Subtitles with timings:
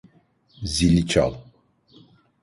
[0.73, 1.33] Zili çal.